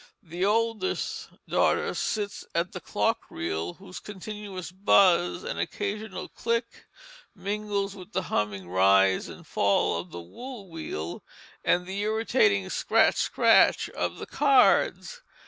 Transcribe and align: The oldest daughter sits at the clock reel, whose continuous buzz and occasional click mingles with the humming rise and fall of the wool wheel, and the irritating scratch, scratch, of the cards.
The 0.23 0.43
oldest 0.43 1.29
daughter 1.47 1.93
sits 1.93 2.43
at 2.55 2.71
the 2.71 2.79
clock 2.81 3.29
reel, 3.29 3.75
whose 3.75 3.99
continuous 3.99 4.71
buzz 4.71 5.43
and 5.43 5.59
occasional 5.59 6.27
click 6.27 6.87
mingles 7.35 7.95
with 7.95 8.11
the 8.11 8.23
humming 8.23 8.67
rise 8.67 9.29
and 9.29 9.45
fall 9.45 9.99
of 9.99 10.09
the 10.09 10.19
wool 10.19 10.71
wheel, 10.71 11.23
and 11.63 11.85
the 11.85 11.99
irritating 11.99 12.67
scratch, 12.71 13.17
scratch, 13.17 13.89
of 13.91 14.17
the 14.17 14.25
cards. 14.25 15.21